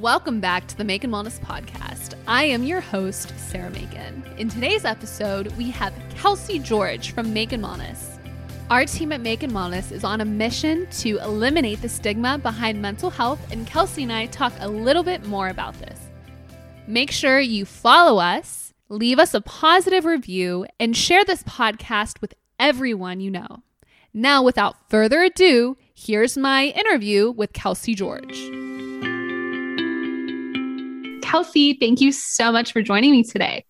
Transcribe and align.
Welcome 0.00 0.40
back 0.40 0.66
to 0.68 0.76
the 0.78 0.84
Makin 0.84 1.10
Wellness 1.10 1.38
Podcast. 1.38 2.14
I 2.26 2.44
am 2.44 2.64
your 2.64 2.80
host, 2.80 3.34
Sarah 3.36 3.68
Makin. 3.68 4.24
In 4.38 4.48
today's 4.48 4.86
episode, 4.86 5.48
we 5.58 5.70
have 5.70 5.92
Kelsey 6.16 6.58
George 6.58 7.10
from 7.10 7.34
Makin 7.34 7.60
Wellness. 7.60 8.18
Our 8.70 8.86
team 8.86 9.12
at 9.12 9.20
Makin 9.20 9.50
Wellness 9.50 9.92
is 9.92 10.02
on 10.02 10.22
a 10.22 10.24
mission 10.24 10.88
to 10.92 11.18
eliminate 11.18 11.82
the 11.82 11.90
stigma 11.90 12.38
behind 12.38 12.80
mental 12.80 13.10
health, 13.10 13.38
and 13.52 13.66
Kelsey 13.66 14.04
and 14.04 14.12
I 14.12 14.26
talk 14.26 14.54
a 14.60 14.68
little 14.68 15.02
bit 15.02 15.26
more 15.26 15.50
about 15.50 15.78
this. 15.78 16.00
Make 16.86 17.10
sure 17.10 17.38
you 17.38 17.66
follow 17.66 18.18
us, 18.18 18.72
leave 18.88 19.18
us 19.18 19.34
a 19.34 19.42
positive 19.42 20.06
review, 20.06 20.64
and 20.80 20.96
share 20.96 21.22
this 21.22 21.42
podcast 21.42 22.22
with 22.22 22.32
everyone 22.58 23.20
you 23.20 23.30
know. 23.30 23.62
Now, 24.14 24.42
without 24.42 24.88
further 24.88 25.20
ado, 25.20 25.76
here's 25.94 26.38
my 26.38 26.68
interview 26.68 27.30
with 27.30 27.52
Kelsey 27.52 27.94
George. 27.94 28.71
Kelsey, 31.32 31.72
thank 31.80 32.02
you 32.02 32.12
so 32.12 32.52
much 32.52 32.74
for 32.74 32.82
joining 32.82 33.10
me 33.10 33.22
today. 33.22 33.64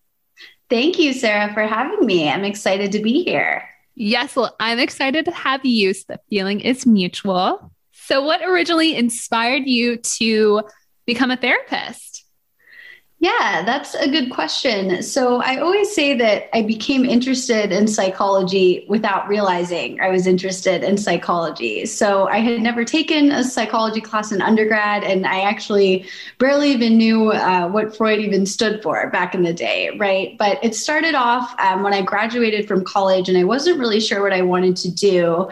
Thank 0.69 0.99
you, 0.99 1.13
Sarah, 1.13 1.53
for 1.53 1.65
having 1.65 2.05
me. 2.05 2.27
I'm 2.27 2.43
excited 2.43 2.91
to 2.91 2.99
be 2.99 3.23
here. 3.23 3.63
Yes, 3.95 4.35
well, 4.35 4.53
I'm 4.59 4.79
excited 4.79 5.23
to 5.23 5.31
have 5.31 5.65
you. 5.65 5.93
So 5.93 6.03
the 6.09 6.19
feeling 6.29 6.59
is 6.59 6.85
mutual. 6.85 7.71
So, 7.93 8.21
what 8.21 8.41
originally 8.43 8.97
inspired 8.97 9.65
you 9.65 9.95
to 9.95 10.63
become 11.05 11.31
a 11.31 11.37
therapist? 11.37 12.22
Yeah, 13.23 13.63
that's 13.63 13.95
a 13.95 14.09
good 14.09 14.31
question. 14.31 15.01
So 15.01 15.41
I 15.41 15.55
always 15.55 15.95
say 15.95 16.13
that 16.17 16.53
I 16.53 16.61
became 16.61 17.05
interested 17.05 17.71
in 17.71 17.87
psychology 17.87 18.85
without 18.89 19.29
realizing 19.29 20.01
I 20.01 20.09
was 20.09 20.27
interested 20.27 20.83
in 20.83 20.97
psychology. 20.97 21.85
So 21.85 22.27
I 22.27 22.39
had 22.39 22.59
never 22.61 22.83
taken 22.83 23.31
a 23.31 23.41
psychology 23.41 24.01
class 24.01 24.33
in 24.33 24.41
undergrad, 24.41 25.05
and 25.05 25.25
I 25.25 25.39
actually 25.39 26.05
barely 26.37 26.71
even 26.71 26.97
knew 26.97 27.31
uh, 27.31 27.69
what 27.69 27.95
Freud 27.95 28.19
even 28.19 28.45
stood 28.45 28.83
for 28.83 29.09
back 29.11 29.33
in 29.33 29.43
the 29.43 29.53
day, 29.53 29.95
right? 29.97 30.37
But 30.37 30.61
it 30.61 30.75
started 30.75 31.15
off 31.15 31.57
um, 31.59 31.81
when 31.81 31.93
I 31.93 32.01
graduated 32.01 32.67
from 32.67 32.83
college, 32.83 33.29
and 33.29 33.37
I 33.37 33.45
wasn't 33.45 33.79
really 33.79 34.01
sure 34.01 34.21
what 34.21 34.33
I 34.33 34.41
wanted 34.41 34.75
to 34.75 34.91
do. 34.91 35.49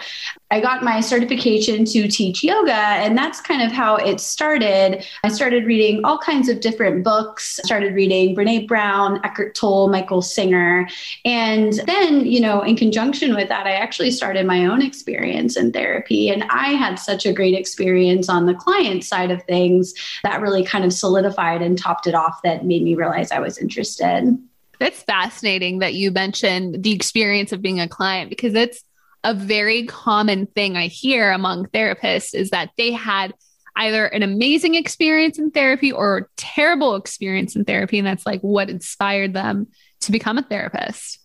I 0.51 0.59
got 0.59 0.83
my 0.83 0.99
certification 0.99 1.85
to 1.85 2.09
teach 2.09 2.43
yoga, 2.43 2.73
and 2.73 3.17
that's 3.17 3.39
kind 3.39 3.61
of 3.61 3.71
how 3.71 3.95
it 3.95 4.19
started. 4.19 5.05
I 5.23 5.29
started 5.29 5.65
reading 5.65 6.03
all 6.03 6.17
kinds 6.17 6.49
of 6.49 6.59
different 6.59 7.05
books, 7.05 7.57
started 7.63 7.95
reading 7.95 8.35
Brene 8.35 8.67
Brown, 8.67 9.21
Eckhart 9.23 9.55
Tolle, 9.55 9.87
Michael 9.87 10.21
Singer. 10.21 10.89
And 11.23 11.73
then, 11.85 12.25
you 12.25 12.41
know, 12.41 12.61
in 12.63 12.75
conjunction 12.75 13.33
with 13.33 13.47
that, 13.47 13.65
I 13.65 13.71
actually 13.71 14.11
started 14.11 14.45
my 14.45 14.65
own 14.65 14.81
experience 14.81 15.55
in 15.55 15.71
therapy. 15.71 16.29
And 16.29 16.43
I 16.49 16.73
had 16.73 16.95
such 16.95 17.25
a 17.25 17.31
great 17.31 17.53
experience 17.55 18.27
on 18.27 18.45
the 18.45 18.53
client 18.53 19.05
side 19.05 19.31
of 19.31 19.41
things 19.43 19.93
that 20.23 20.41
really 20.41 20.65
kind 20.65 20.83
of 20.83 20.91
solidified 20.91 21.61
and 21.61 21.77
topped 21.77 22.07
it 22.07 22.13
off 22.13 22.41
that 22.43 22.65
made 22.65 22.83
me 22.83 22.95
realize 22.95 23.31
I 23.31 23.39
was 23.39 23.57
interested. 23.57 24.37
That's 24.79 25.01
fascinating 25.03 25.79
that 25.79 25.93
you 25.93 26.11
mentioned 26.11 26.83
the 26.83 26.91
experience 26.91 27.53
of 27.53 27.61
being 27.61 27.79
a 27.79 27.87
client 27.87 28.29
because 28.29 28.53
it's 28.53 28.83
a 29.23 29.33
very 29.33 29.85
common 29.85 30.47
thing 30.47 30.77
I 30.77 30.87
hear 30.87 31.31
among 31.31 31.67
therapists 31.67 32.33
is 32.33 32.49
that 32.49 32.71
they 32.77 32.91
had 32.91 33.33
either 33.75 34.05
an 34.05 34.23
amazing 34.23 34.75
experience 34.75 35.39
in 35.39 35.51
therapy 35.51 35.91
or 35.91 36.17
a 36.17 36.25
terrible 36.37 36.95
experience 36.95 37.55
in 37.55 37.63
therapy. 37.63 37.97
And 37.97 38.07
that's 38.07 38.25
like 38.25 38.41
what 38.41 38.69
inspired 38.69 39.33
them 39.33 39.67
to 40.01 40.11
become 40.11 40.37
a 40.37 40.43
therapist. 40.43 41.19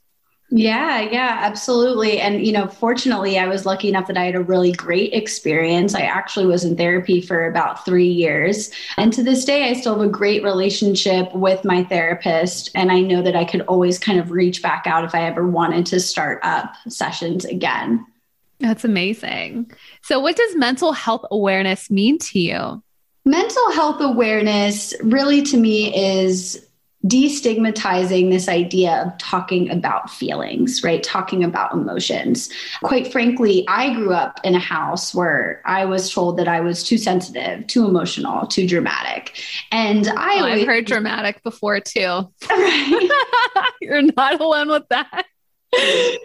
Yeah, 0.48 1.00
yeah, 1.00 1.39
absolutely. 1.42 2.20
And, 2.20 2.47
you 2.47 2.52
know, 2.52 2.69
fortunately, 2.69 3.36
I 3.39 3.48
was 3.48 3.66
lucky 3.66 3.89
enough 3.89 4.06
that 4.06 4.16
I 4.16 4.27
had 4.27 4.36
a 4.36 4.41
really 4.41 4.70
great 4.70 5.12
experience. 5.12 5.94
I 5.94 6.03
actually 6.03 6.47
was 6.47 6.64
in 6.64 6.77
therapy 6.77 7.20
for 7.20 7.48
about 7.48 7.84
three 7.84 8.08
years. 8.08 8.70
And 8.97 9.12
to 9.12 9.25
this 9.25 9.44
day, 9.44 9.69
I 9.69 9.72
still 9.72 9.98
have 9.98 10.06
a 10.06 10.11
great 10.11 10.44
relationship 10.44 11.34
with 11.34 11.64
my 11.64 11.83
therapist. 11.83 12.70
And 12.77 12.92
I 12.92 13.00
know 13.00 13.22
that 13.22 13.34
I 13.34 13.44
could 13.44 13.62
always 13.62 13.98
kind 13.98 14.20
of 14.20 14.30
reach 14.30 14.62
back 14.62 14.86
out 14.86 15.05
if 15.05 15.16
I 15.16 15.22
ever 15.22 15.48
wanted 15.48 15.84
to 15.87 15.98
start 15.98 16.38
up 16.44 16.75
sessions 16.88 17.44
again. 17.44 18.06
That's 18.60 18.84
amazing. 18.84 19.71
So, 20.03 20.21
what 20.21 20.37
does 20.37 20.54
mental 20.54 20.92
health 20.92 21.26
awareness 21.31 21.91
mean 21.91 22.19
to 22.19 22.38
you? 22.38 22.82
Mental 23.25 23.72
health 23.72 24.00
awareness 24.00 24.94
really 25.03 25.42
to 25.42 25.56
me 25.56 25.94
is 25.94 26.66
destigmatizing 27.06 28.31
this 28.31 28.49
idea 28.49 29.03
of 29.03 29.19
talking 29.19 29.71
about 29.71 30.11
feelings, 30.11 30.83
right? 30.83 31.03
Talking 31.03 31.44
about 31.44 31.72
emotions. 31.72 32.50
Quite 32.83 33.12
frankly, 33.12 33.65
I 33.69 33.94
grew 33.94 34.12
up 34.12 34.41
in 34.44 34.55
a 34.55 34.61
house 34.61 35.15
where 35.15 35.62
I 35.65 35.84
was 35.84 36.12
told 36.12 36.39
that 36.39 36.49
I 36.49 36.61
was 36.61 36.83
too 36.83 36.99
sensitive, 36.99 37.66
too 37.66 37.87
emotional, 37.87 38.47
too 38.47 38.66
dramatic. 38.66 39.41
And 39.71 40.09
I 40.09 40.41
oh, 40.41 40.45
I've 40.45 40.66
heard 40.66 40.87
dramatic 40.87 41.43
before 41.43 41.81
too. 41.81 42.33
Right? 42.49 43.11
You're 43.81 44.03
not 44.03 44.41
alone 44.41 44.69
with 44.69 44.89
that 44.89 45.27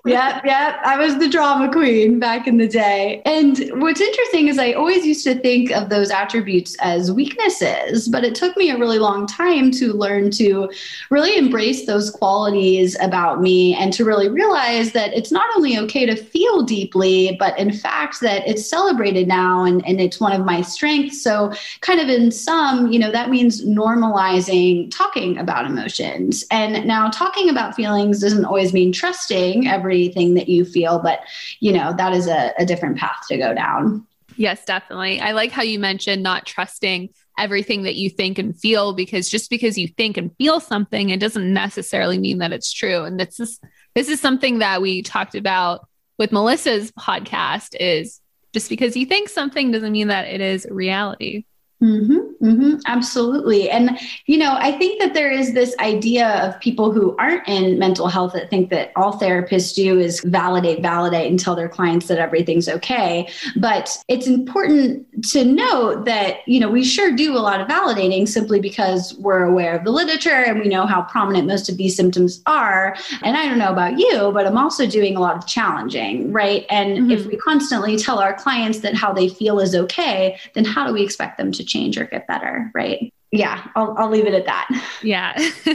yep, 0.06 0.44
yep. 0.46 0.80
I 0.84 0.98
was 0.98 1.18
the 1.18 1.28
drama 1.28 1.72
queen 1.72 2.20
back 2.20 2.48
in 2.48 2.58
the 2.58 2.68
day. 2.68 3.22
And 3.26 3.58
what's 3.82 4.02
interesting 4.02 4.48
is 4.48 4.58
I 4.58 4.74
always 4.74 5.06
used 5.06 5.24
to 5.26 5.36
think 5.36 5.72
of 5.72 5.90
those 5.90 6.12
attributes 6.12 6.76
as 6.80 7.12
weaknesses, 7.12 8.08
but 8.08 8.24
it 8.24 8.36
took 8.36 8.56
me 8.58 8.70
a 8.70 8.78
really 8.78 9.00
long 9.00 9.28
time 9.28 9.72
to 9.72 9.94
learn 9.94 10.32
to 10.32 10.70
really 11.10 11.38
embrace 11.38 11.86
those 11.86 12.10
qualities 12.10 12.98
about 13.02 13.42
me 13.42 13.76
and 13.76 13.92
to 13.94 14.06
really 14.06 14.30
realize 14.30 14.92
that 14.94 15.14
it's 15.14 15.32
not 15.32 15.50
only 15.56 15.78
okay 15.80 16.06
to 16.06 16.16
feel 16.16 16.62
deeply, 16.62 17.36
but 17.40 17.58
in 17.58 17.72
fact 17.72 18.22
that 18.22 18.48
it's 18.48 18.66
celebrated 18.66 19.28
now 19.28 19.64
and, 19.64 19.86
and 19.88 20.00
it's 20.00 20.20
one 20.20 20.34
of 20.34 20.46
my 20.46 20.62
strengths. 20.62 21.22
So, 21.22 21.54
kind 21.82 22.00
of 22.00 22.10
in 22.10 22.32
sum, 22.32 22.92
you 22.92 23.00
know, 23.00 23.12
that 23.12 23.30
means 23.30 23.66
normalizing 23.66 24.90
talking 24.92 25.38
about 25.38 25.66
emotions. 25.66 26.46
And 26.52 26.86
now 26.86 27.10
talking 27.10 27.50
about 27.50 27.76
feelings 27.76 28.20
doesn't 28.20 28.46
always 28.46 28.74
mean 28.74 28.92
trusting 28.92 29.41
everything 29.68 30.36
that 30.36 30.50
you 30.50 30.66
feel, 30.66 31.00
but 31.00 31.22
you 31.60 31.72
know, 31.72 31.94
that 31.98 32.14
is 32.14 32.28
a, 32.28 32.54
a 32.58 32.66
different 32.66 32.98
path 32.98 33.22
to 33.30 33.38
go 33.38 33.54
down. 33.54 34.06
Yes, 34.38 34.64
definitely. 34.66 35.20
I 35.20 35.34
like 35.34 35.52
how 35.52 35.62
you 35.62 35.80
mentioned 35.80 36.24
not 36.24 36.46
trusting 36.46 37.10
everything 37.38 37.84
that 37.84 37.96
you 37.96 38.10
think 38.10 38.38
and 38.38 38.58
feel 38.58 38.94
because 38.94 39.30
just 39.30 39.50
because 39.50 39.78
you 39.78 39.88
think 39.88 40.18
and 40.18 40.36
feel 40.38 40.60
something, 40.60 41.10
it 41.10 41.20
doesn't 41.20 41.54
necessarily 41.54 42.18
mean 42.18 42.38
that 42.40 42.54
it's 42.54 42.72
true. 42.72 43.04
And 43.04 43.20
this 43.20 43.40
is 43.40 43.60
this 43.96 44.10
is 44.10 44.22
something 44.22 44.60
that 44.60 44.82
we 44.82 45.02
talked 45.02 45.36
about 45.36 45.88
with 46.18 46.32
Melissa's 46.32 46.92
podcast 46.92 47.76
is 47.80 48.22
just 48.54 48.70
because 48.70 48.96
you 48.96 49.06
think 49.06 49.30
something 49.30 49.72
doesn't 49.72 49.92
mean 49.92 50.08
that 50.08 50.28
it 50.28 50.42
is 50.42 50.68
reality. 50.70 51.46
Mm-hmm, 51.82 52.46
mm-hmm, 52.46 52.76
absolutely. 52.86 53.68
And, 53.68 53.98
you 54.28 54.38
know, 54.38 54.56
I 54.60 54.72
think 54.72 55.02
that 55.02 55.16
there 55.16 55.32
is 55.32 55.54
this 55.54 55.76
idea 55.80 56.28
of 56.44 56.60
people 56.60 56.92
who 56.92 57.18
aren't 57.18 57.48
in 57.48 57.80
mental 57.80 58.08
health 58.08 58.34
that 58.34 58.52
think 58.52 58.70
that 58.70 58.92
all 58.96 59.20
therapists 59.20 59.74
do 59.74 60.00
is 60.00 60.22
validate, 60.24 60.84
validate, 60.84 61.28
and 61.28 61.40
tell 61.40 61.56
their 61.56 61.68
clients 61.68 62.06
that 62.08 62.20
everything's 62.20 62.70
okay. 62.70 63.28
But 63.56 63.98
it's 64.08 64.28
important 64.28 65.08
to 65.32 65.44
note 65.44 66.06
that, 66.06 66.48
you 66.48 66.60
know, 66.60 66.70
we 66.70 66.84
sure 66.84 67.16
do 67.16 67.36
a 67.36 67.40
lot 67.40 67.60
of 67.60 67.68
validating 67.68 68.28
simply 68.28 68.60
because 68.60 69.16
we're 69.16 69.44
aware 69.46 69.76
of 69.76 69.84
the 69.84 69.92
literature 69.92 70.30
and 70.30 70.60
we 70.60 70.68
know 70.68 70.86
how 70.86 71.02
prominent 71.02 71.48
most 71.48 71.68
of 71.68 71.78
these 71.78 71.96
symptoms 71.96 72.44
are. 72.46 72.96
And 73.24 73.36
I 73.36 73.48
don't 73.48 73.58
know 73.58 73.72
about 73.72 73.98
you, 73.98 74.32
but 74.34 74.46
I'm 74.46 74.58
also 74.58 74.86
doing 74.86 75.16
a 75.16 75.20
lot 75.20 75.36
of 75.36 75.48
challenging, 75.48 76.32
right? 76.32 76.64
And 76.70 76.96
mm-hmm. 76.96 77.12
if 77.12 77.26
we 77.26 77.38
constantly 77.38 77.98
tell 77.98 78.20
our 78.20 78.36
clients 78.36 78.82
that 78.82 78.94
how 78.94 79.12
they 79.12 79.30
feel 79.30 79.60
is 79.60 79.74
okay, 79.74 80.38
then 80.54 80.64
how 80.64 80.86
do 80.86 80.94
we 80.94 81.02
expect 81.02 81.40
them 81.40 81.52
to 81.54 81.71
change 81.72 81.98
or 81.98 82.06
get 82.06 82.28
better, 82.28 82.72
right? 82.74 83.14
Yeah, 83.32 83.68
I'll, 83.76 83.96
I'll 83.98 84.10
leave 84.10 84.26
it 84.26 84.34
at 84.34 84.46
that. 84.46 84.68
Yeah. 85.02 85.34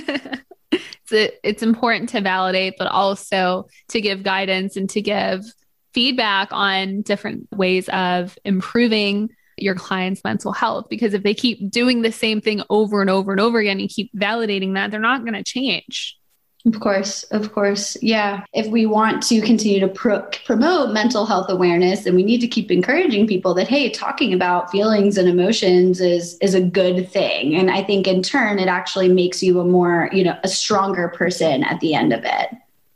it's, 0.71 1.13
a, 1.13 1.31
it's 1.43 1.63
important 1.63 2.11
to 2.11 2.21
validate, 2.21 2.75
but 2.79 2.89
also 2.89 3.67
to 3.89 4.01
give 4.01 4.23
guidance 4.23 4.77
and 4.77 4.89
to 4.91 5.01
give 5.01 5.43
feedback 5.95 6.49
on 6.53 7.03
different 7.03 7.49
ways 7.53 7.89
of 7.89 8.39
improving 8.45 9.31
your 9.57 9.75
client's 9.75 10.23
mental 10.23 10.53
health. 10.53 10.87
Because 10.91 11.15
if 11.15 11.23
they 11.23 11.33
keep 11.33 11.71
doing 11.71 12.03
the 12.03 12.13
same 12.13 12.43
thing 12.43 12.63
over 12.69 13.01
and 13.01 13.09
over 13.09 13.33
and 13.33 13.41
over 13.41 13.59
again, 13.59 13.81
and 13.81 13.89
keep 13.89 14.13
validating 14.15 14.75
that, 14.75 14.91
they're 14.91 15.01
not 15.01 15.23
going 15.23 15.33
to 15.33 15.43
change. 15.43 16.19
Of 16.67 16.81
course, 16.81 17.23
of 17.25 17.53
course. 17.53 17.97
Yeah. 18.03 18.45
If 18.53 18.67
we 18.67 18.87
want 18.87 19.23
to 19.25 19.41
continue 19.41 19.79
to 19.79 19.89
pro- 19.89 20.27
promote 20.45 20.93
mental 20.93 21.25
health 21.25 21.49
awareness, 21.49 22.03
then 22.03 22.17
we 22.17 22.25
need 22.25 22.41
to 22.41 22.49
keep 22.49 22.73
encouraging 22.73 23.29
people 23.29 23.55
that 23.55 23.69
hey, 23.69 23.89
talking 23.91 24.35
about 24.35 24.71
feelings 24.71 25.17
and 25.17 25.29
emotions 25.29 26.01
is 26.01 26.37
is 26.39 26.55
a 26.55 26.61
good 26.61 27.09
thing. 27.09 27.55
And 27.55 27.71
I 27.71 27.85
think 27.85 28.09
in 28.09 28.21
turn 28.21 28.59
it 28.59 28.67
actually 28.67 29.09
makes 29.09 29.43
you 29.45 29.61
a 29.61 29.65
more, 29.65 30.11
you 30.13 30.25
know, 30.25 30.37
a 30.43 30.49
stronger 30.49 31.09
person 31.09 31.63
at 31.63 31.79
the 31.79 31.95
end 31.95 32.13
of 32.13 32.25
it. 32.25 32.51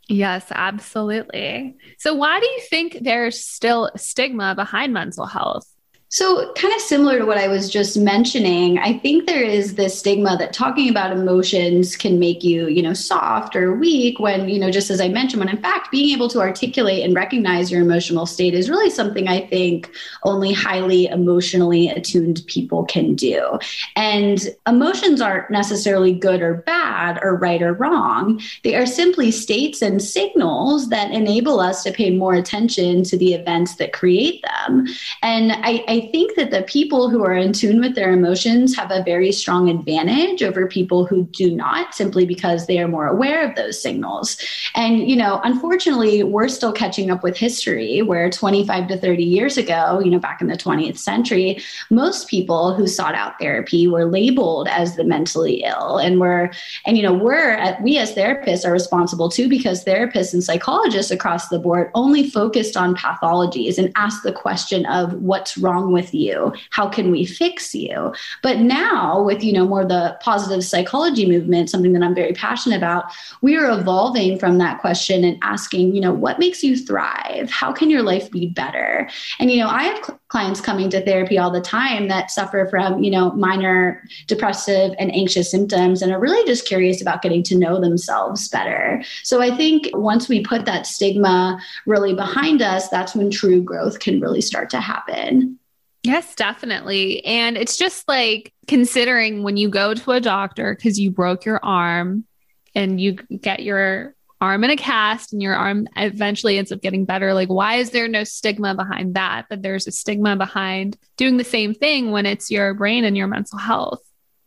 Yes, 0.09 0.47
absolutely. 0.51 1.77
So 1.97 2.13
why 2.13 2.41
do 2.41 2.45
you 2.45 2.61
think 2.69 2.97
there's 3.01 3.41
still 3.41 3.89
stigma 3.95 4.53
behind 4.53 4.91
mental 4.91 5.25
health? 5.25 5.65
So, 6.13 6.51
kind 6.55 6.73
of 6.73 6.81
similar 6.81 7.19
to 7.19 7.25
what 7.25 7.37
I 7.37 7.47
was 7.47 7.69
just 7.69 7.95
mentioning, 7.95 8.77
I 8.77 8.97
think 8.97 9.27
there 9.27 9.41
is 9.41 9.75
this 9.75 9.97
stigma 9.97 10.35
that 10.39 10.51
talking 10.51 10.89
about 10.89 11.13
emotions 11.13 11.95
can 11.95 12.19
make 12.19 12.43
you, 12.43 12.67
you 12.67 12.81
know, 12.81 12.91
soft 12.91 13.55
or 13.55 13.73
weak 13.73 14.19
when, 14.19 14.49
you 14.49 14.59
know, 14.59 14.69
just 14.71 14.89
as 14.89 14.99
I 14.99 15.07
mentioned, 15.07 15.39
when 15.39 15.47
in 15.47 15.61
fact 15.61 15.89
being 15.89 16.13
able 16.13 16.27
to 16.31 16.41
articulate 16.41 17.05
and 17.05 17.15
recognize 17.15 17.71
your 17.71 17.79
emotional 17.79 18.25
state 18.25 18.53
is 18.53 18.69
really 18.69 18.89
something 18.89 19.29
I 19.29 19.47
think 19.47 19.89
only 20.23 20.51
highly 20.51 21.05
emotionally 21.05 21.87
attuned 21.87 22.41
people 22.45 22.83
can 22.83 23.15
do. 23.15 23.57
And 23.95 24.49
emotions 24.67 25.21
aren't 25.21 25.49
necessarily 25.49 26.13
good 26.13 26.41
or 26.41 26.55
bad 26.55 27.19
or 27.23 27.37
right 27.37 27.61
or 27.61 27.71
wrong. 27.71 28.41
They 28.65 28.75
are 28.75 28.85
simply 28.85 29.31
states 29.31 29.81
and 29.81 30.01
signals 30.01 30.89
that 30.89 31.11
enable 31.11 31.61
us 31.61 31.83
to 31.83 31.93
pay 31.93 32.09
more 32.09 32.33
attention 32.33 33.03
to 33.05 33.17
the 33.17 33.33
events 33.33 33.75
that 33.75 33.93
create 33.93 34.43
them. 34.43 34.87
And 35.21 35.53
I, 35.53 35.85
I 35.87 36.00
I 36.01 36.07
think 36.07 36.35
that 36.35 36.49
the 36.49 36.63
people 36.63 37.11
who 37.11 37.23
are 37.23 37.35
in 37.35 37.53
tune 37.53 37.79
with 37.79 37.93
their 37.93 38.11
emotions 38.11 38.75
have 38.75 38.89
a 38.89 39.03
very 39.03 39.31
strong 39.31 39.69
advantage 39.69 40.41
over 40.41 40.65
people 40.65 41.05
who 41.05 41.25
do 41.25 41.55
not, 41.55 41.93
simply 41.93 42.25
because 42.25 42.65
they 42.65 42.79
are 42.79 42.87
more 42.87 43.05
aware 43.05 43.47
of 43.47 43.55
those 43.55 43.79
signals. 43.79 44.35
And, 44.73 45.07
you 45.07 45.15
know, 45.15 45.39
unfortunately, 45.43 46.23
we're 46.23 46.47
still 46.47 46.71
catching 46.71 47.11
up 47.11 47.21
with 47.21 47.37
history 47.37 48.01
where 48.01 48.31
25 48.31 48.87
to 48.87 48.97
30 48.97 49.23
years 49.23 49.57
ago, 49.57 50.01
you 50.03 50.09
know, 50.09 50.17
back 50.17 50.41
in 50.41 50.47
the 50.47 50.57
20th 50.57 50.97
century, 50.97 51.61
most 51.91 52.27
people 52.27 52.73
who 52.73 52.87
sought 52.87 53.13
out 53.13 53.37
therapy 53.39 53.87
were 53.87 54.05
labeled 54.05 54.67
as 54.69 54.95
the 54.95 55.03
mentally 55.03 55.61
ill. 55.63 55.99
And 55.99 56.19
we're, 56.19 56.49
and, 56.87 56.97
you 56.97 57.03
know, 57.03 57.13
we're, 57.13 57.51
at, 57.51 57.79
we 57.83 57.99
as 57.99 58.15
therapists 58.15 58.65
are 58.65 58.71
responsible 58.71 59.29
too 59.29 59.47
because 59.47 59.85
therapists 59.85 60.33
and 60.33 60.43
psychologists 60.43 61.11
across 61.11 61.49
the 61.49 61.59
board 61.59 61.91
only 61.93 62.27
focused 62.27 62.75
on 62.75 62.95
pathologies 62.95 63.77
and 63.77 63.91
asked 63.95 64.23
the 64.23 64.33
question 64.33 64.87
of 64.87 65.13
what's 65.13 65.59
wrong 65.59 65.90
with 65.91 66.13
you? 66.13 66.53
How 66.71 66.87
can 66.87 67.11
we 67.11 67.25
fix 67.25 67.73
you? 67.73 68.13
But 68.41 68.59
now, 68.59 69.21
with 69.21 69.43
you 69.43 69.53
know 69.53 69.67
more 69.67 69.85
the 69.85 70.17
positive 70.21 70.63
psychology 70.63 71.27
movement, 71.27 71.69
something 71.69 71.93
that 71.93 72.03
I'm 72.03 72.15
very 72.15 72.33
passionate 72.33 72.77
about, 72.77 73.05
we 73.41 73.57
are 73.57 73.69
evolving 73.69 74.39
from 74.39 74.57
that 74.57 74.79
question 74.79 75.23
and 75.23 75.37
asking, 75.41 75.95
you 75.95 76.01
know, 76.01 76.13
what 76.13 76.39
makes 76.39 76.63
you 76.63 76.77
thrive? 76.77 77.49
How 77.49 77.71
can 77.71 77.89
your 77.89 78.03
life 78.03 78.31
be 78.31 78.47
better? 78.47 79.09
And 79.39 79.51
you 79.51 79.57
know, 79.57 79.67
I 79.67 79.83
have 79.83 80.05
cl- 80.05 80.19
clients 80.27 80.61
coming 80.61 80.89
to 80.89 81.03
therapy 81.03 81.37
all 81.37 81.51
the 81.51 81.61
time 81.61 82.07
that 82.07 82.31
suffer 82.31 82.67
from 82.69 83.03
you 83.03 83.11
know 83.11 83.31
minor 83.33 84.03
depressive 84.27 84.93
and 84.97 85.13
anxious 85.13 85.51
symptoms 85.51 86.01
and 86.01 86.11
are 86.11 86.19
really 86.19 86.45
just 86.47 86.67
curious 86.67 87.01
about 87.01 87.21
getting 87.21 87.43
to 87.43 87.57
know 87.57 87.79
themselves 87.79 88.47
better. 88.47 89.03
So 89.23 89.41
I 89.41 89.55
think 89.55 89.89
once 89.93 90.29
we 90.29 90.43
put 90.43 90.65
that 90.65 90.87
stigma 90.87 91.59
really 91.85 92.13
behind 92.13 92.61
us, 92.61 92.89
that's 92.89 93.15
when 93.15 93.31
true 93.31 93.61
growth 93.61 93.99
can 93.99 94.19
really 94.19 94.41
start 94.41 94.69
to 94.71 94.79
happen. 94.79 95.59
Yes, 96.03 96.33
definitely. 96.35 97.23
And 97.25 97.57
it's 97.57 97.77
just 97.77 98.07
like 98.07 98.53
considering 98.67 99.43
when 99.43 99.57
you 99.57 99.69
go 99.69 99.93
to 99.93 100.11
a 100.11 100.19
doctor 100.19 100.75
because 100.75 100.99
you 100.99 101.11
broke 101.11 101.45
your 101.45 101.63
arm 101.63 102.25
and 102.73 102.99
you 102.99 103.13
get 103.13 103.61
your 103.61 104.15
arm 104.39 104.63
in 104.63 104.71
a 104.71 104.75
cast 104.75 105.31
and 105.31 105.41
your 105.41 105.55
arm 105.55 105.87
eventually 105.95 106.57
ends 106.57 106.71
up 106.71 106.81
getting 106.81 107.05
better. 107.05 107.33
Like, 107.33 107.49
why 107.49 107.75
is 107.75 107.91
there 107.91 108.07
no 108.07 108.23
stigma 108.23 108.73
behind 108.73 109.13
that? 109.13 109.45
But 109.49 109.61
there's 109.61 109.85
a 109.85 109.91
stigma 109.91 110.35
behind 110.35 110.97
doing 111.17 111.37
the 111.37 111.43
same 111.43 111.75
thing 111.75 112.11
when 112.11 112.25
it's 112.25 112.49
your 112.49 112.73
brain 112.73 113.03
and 113.03 113.15
your 113.15 113.27
mental 113.27 113.59
health. 113.59 114.01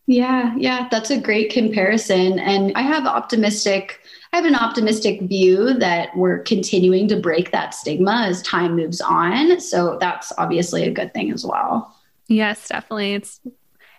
Yeah, 0.07 0.55
yeah, 0.59 0.89
that's 0.91 1.11
a 1.11 1.21
great 1.21 1.51
comparison. 1.51 2.39
And 2.39 2.73
I 2.75 2.83
have 2.83 3.07
optimistic 3.07 4.01
I 4.35 4.39
have 4.39 4.47
an 4.47 4.57
optimistic 4.57 5.21
view 5.21 5.75
that 5.75 6.09
we're 6.17 6.41
continuing 6.41 7.07
to 7.07 7.21
break 7.21 7.53
that 7.53 7.73
stigma 7.73 8.25
as 8.27 8.43
time 8.43 8.75
moves 8.75 9.01
on. 9.01 9.61
So 9.61 9.97
that's 10.01 10.33
obviously 10.39 10.83
a 10.83 10.91
good 10.91 11.15
thing 11.15 11.31
as 11.31 11.47
well. 11.47 11.97
Yes, 12.27 12.67
definitely. 12.67 13.15
It's 13.15 13.41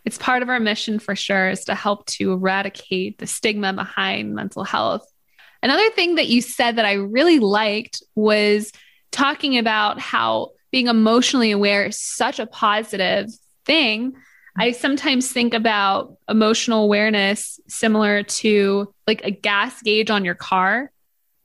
it's 0.04 0.18
part 0.18 0.44
of 0.44 0.50
our 0.50 0.60
mission 0.60 1.00
for 1.00 1.16
sure 1.16 1.52
is 1.52 1.64
to 1.66 1.74
help 1.74 2.06
to 2.08 2.34
eradicate 2.34 3.18
the 3.18 3.28
stigma 3.28 3.72
behind 3.72 4.36
mental 4.36 4.66
health. 4.66 5.10
Another 5.64 5.90
thing 5.92 6.16
that 6.16 6.28
you 6.28 6.42
said 6.42 6.76
that 6.76 6.86
I 6.86 6.96
really 6.96 7.40
liked 7.40 8.04
was 8.16 8.74
talking 9.14 9.58
about 9.58 10.02
how 10.02 10.52
being 10.70 10.88
emotionally 10.88 11.52
aware 11.52 11.86
is 11.86 11.98
such 11.98 12.40
a 12.40 12.46
positive 12.46 13.30
thing 13.64 14.18
I 14.58 14.72
sometimes 14.72 15.32
think 15.32 15.54
about 15.54 16.18
emotional 16.30 16.84
awareness 16.84 17.60
similar 17.68 18.24
to 18.24 18.94
like 19.06 19.22
a 19.24 19.32
gas 19.32 19.82
gauge 19.82 20.10
on 20.10 20.24
your 20.24 20.36
car. 20.36 20.92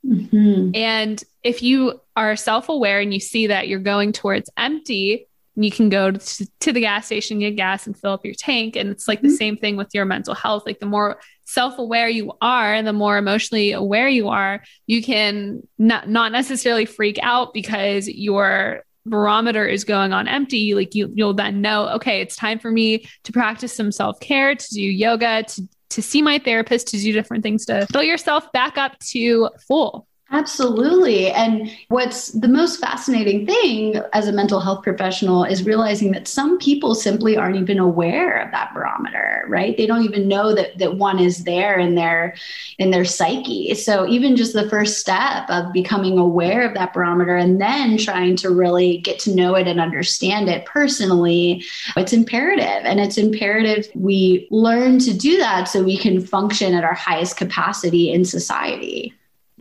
Mm-hmm. 0.07 0.71
And 0.75 1.23
if 1.43 1.63
you 1.63 2.01
are 2.17 2.37
self 2.37 2.69
aware 2.69 3.01
and 3.01 3.13
you 3.13 3.21
see 3.21 3.49
that 3.49 3.69
you're 3.69 3.81
going 3.81 4.13
towards 4.13 4.49
empty, 4.57 5.27
you 5.57 5.71
can 5.71 5.89
go 5.89 6.13
to, 6.13 6.47
to, 6.61 6.73
the 6.73 6.81
gas 6.81 7.07
station, 7.07 7.41
get 7.41 7.57
gas, 7.57 7.87
and 7.87 7.99
fill 7.99 8.13
up 8.13 8.25
your 8.25 8.35
tank. 8.35 8.77
And 8.77 8.89
it's 8.91 9.09
like 9.09 9.19
mm-hmm. 9.19 9.29
the 9.29 9.37
same 9.37 9.57
thing 9.57 9.77
with 9.77 9.89
your 9.93 10.05
mental 10.05 10.35
health. 10.35 10.65
Like 10.65 10.79
the 10.79 10.87
more 10.87 11.21
self 11.45 11.79
aware 11.79 12.09
you 12.09 12.33
are 12.41 12.73
and 12.73 12.87
the 12.87 12.93
more 12.93 13.19
emotionally 13.19 13.73
aware 13.73 14.09
you 14.09 14.29
are, 14.29 14.63
you 14.87 15.03
can 15.03 15.67
not, 15.77 16.09
not 16.09 16.33
necessarily 16.33 16.87
freak 16.87 17.19
out 17.23 17.53
because 17.53 18.09
you're 18.09 18.85
barometer 19.11 19.67
is 19.67 19.85
going 19.85 20.13
on 20.13 20.29
empty, 20.29 20.75
like 20.75 20.95
you 20.95 21.11
you'll 21.15 21.35
then 21.35 21.61
know, 21.61 21.89
okay, 21.91 22.21
it's 22.21 22.37
time 22.37 22.59
for 22.59 22.71
me 22.71 23.07
to 23.25 23.33
practice 23.33 23.75
some 23.75 23.93
self-care, 23.93 24.55
to 24.55 24.69
do 24.71 24.81
yoga, 24.81 25.43
to 25.43 25.69
to 25.91 26.03
see 26.03 26.23
my 26.23 26.39
therapist, 26.39 26.89
to 26.89 26.97
do 26.97 27.13
different 27.13 27.43
things 27.43 27.67
to 27.67 27.87
fill 27.93 28.05
yourself 28.05 28.51
back 28.53 28.79
up 28.79 28.99
to 29.01 29.51
full. 29.67 30.07
Absolutely. 30.33 31.29
And 31.33 31.73
what's 31.89 32.29
the 32.29 32.47
most 32.47 32.79
fascinating 32.79 33.47
thing 33.47 34.01
as 34.13 34.29
a 34.29 34.33
mental 34.33 34.61
health 34.61 34.85
professional 34.85 35.43
is 35.43 35.65
realizing 35.67 36.13
that 36.13 36.29
some 36.29 36.57
people 36.59 36.95
simply 36.95 37.37
aren't 37.37 37.57
even 37.57 37.81
aware 37.81 38.41
of 38.41 38.53
that 38.53 38.73
barometer, 38.73 39.45
right? 39.49 39.77
They 39.77 39.87
don't 39.87 40.05
even 40.05 40.29
know 40.29 40.55
that 40.55 40.79
that 40.79 40.95
one 40.95 41.19
is 41.19 41.43
there 41.43 41.81
in 41.81 41.97
their 41.97 42.37
in 42.79 42.93
their 42.93 43.05
psyche. 43.05 43.75
So 43.75 44.07
even 44.07 44.37
just 44.37 44.53
the 44.53 44.69
first 44.71 45.01
step 45.01 45.51
of 45.51 45.73
becoming 45.73 46.17
aware 46.17 46.65
of 46.65 46.75
that 46.75 46.93
barometer 46.93 47.35
and 47.35 47.61
then 47.61 47.99
trying 47.99 48.37
to 48.37 48.51
really 48.51 48.99
get 48.99 49.19
to 49.21 49.35
know 49.35 49.57
it 49.57 49.67
and 49.67 49.81
understand 49.81 50.49
it 50.49 50.65
personally, 50.65 51.65
it's 51.97 52.13
imperative. 52.13 52.85
And 52.85 53.01
it's 53.01 53.19
imperative 53.19 53.89
we 53.97 54.47
learn 54.53 55.01
to 55.01 55.13
do 55.13 55.39
that 55.39 55.65
so 55.65 55.83
we 55.83 55.97
can 55.97 56.25
function 56.25 56.73
at 56.73 56.85
our 56.85 56.95
highest 56.95 57.37
capacity 57.37 58.13
in 58.13 58.25
society. 58.25 59.13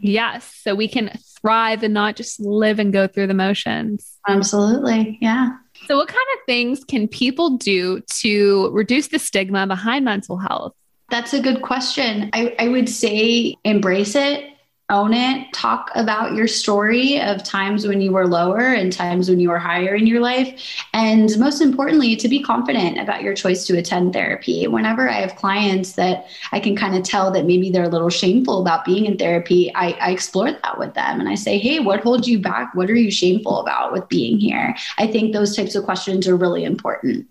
Yes. 0.02 0.60
So 0.64 0.76
we 0.76 0.88
can 0.88 1.18
thrive 1.42 1.84
and 1.84 1.94
not 1.94 2.16
just 2.16 2.40
live 2.40 2.80
and 2.80 2.92
go 2.92 3.08
through 3.08 3.28
the 3.28 3.34
motions. 3.34 4.18
Absolutely. 4.28 5.18
Yeah. 5.22 5.52
So, 5.88 5.98
what 5.98 6.08
kind 6.08 6.26
of 6.36 6.40
things 6.46 6.84
can 6.84 7.08
people 7.08 7.58
do 7.58 8.02
to 8.22 8.70
reduce 8.72 9.08
the 9.08 9.20
stigma 9.20 9.66
behind 9.66 10.06
mental 10.06 10.38
health? 10.38 10.74
That's 11.10 11.34
a 11.34 11.42
good 11.42 11.62
question. 11.62 12.30
I, 12.34 12.56
I 12.60 12.68
would 12.68 12.90
say 12.90 13.56
embrace 13.64 14.16
it 14.16 14.46
own 14.90 15.14
it, 15.14 15.52
talk 15.54 15.92
about 15.96 16.34
your 16.34 16.48
story 16.48 17.22
of 17.22 17.44
times 17.44 17.86
when 17.88 18.02
you 18.02 18.12
were 18.12 18.28
lower 18.28 18.60
and 18.60 18.92
times 18.92 19.30
when 19.30 19.40
you 19.40 19.50
were 19.50 19.60
higher 19.60 19.96
in 19.96 20.08
your 20.08 20.20
life. 20.20 20.84
And 20.94 21.38
most 21.38 21.62
importantly, 21.62 22.16
to 22.16 22.28
be 22.28 22.42
confident 22.42 23.00
about 23.00 23.22
your 23.22 23.34
choice 23.34 23.66
to 23.68 23.78
attend 23.78 24.14
therapy. 24.14 24.68
Whenever 24.68 25.10
I 25.10 25.22
have 25.22 25.36
clients 25.36 25.94
that 25.94 26.28
I 26.52 26.60
can 26.60 26.76
kind 26.76 26.96
of 26.96 27.04
tell 27.04 27.32
that 27.32 27.46
maybe 27.46 27.70
they're 27.70 27.84
a 27.84 27.90
little 27.90 28.10
shameful 28.10 28.62
about 28.62 28.86
being 28.86 29.06
in 29.06 29.18
therapy, 29.18 29.72
I, 29.76 29.92
I 30.02 30.12
explore 30.12 30.52
that 30.52 30.80
with 30.80 30.94
them 30.96 31.20
and 31.20 31.30
I 31.30 31.36
say, 31.36 31.58
hey, 31.58 31.80
what 31.80 32.02
holds 32.02 32.28
you 32.28 32.40
back? 32.40 32.74
What 32.74 32.90
are 32.90 32.96
you 32.96 33.12
shameful 33.12 33.60
about 33.60 33.94
with 33.94 34.08
being 34.10 34.40
here? 34.40 34.76
I 34.98 35.08
think 35.08 35.34
those 35.34 35.56
types 35.56 35.76
of 35.76 35.84
questions 35.84 36.28
are 36.28 36.36
really 36.36 36.64
important 36.64 37.28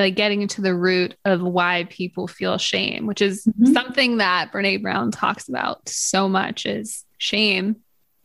like 0.00 0.14
getting 0.14 0.42
into 0.42 0.60
the 0.62 0.74
root 0.74 1.16
of 1.24 1.42
why 1.42 1.86
people 1.90 2.26
feel 2.26 2.58
shame, 2.58 3.06
which 3.06 3.20
is 3.22 3.44
mm-hmm. 3.44 3.72
something 3.72 4.16
that 4.18 4.52
Brene 4.52 4.82
Brown 4.82 5.10
talks 5.10 5.48
about 5.48 5.88
so 5.88 6.28
much 6.28 6.66
is 6.66 7.04
shame. 7.18 7.76